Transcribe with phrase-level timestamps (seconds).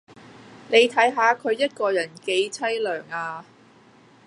[0.69, 3.45] 你睇下佢一個人幾淒涼呀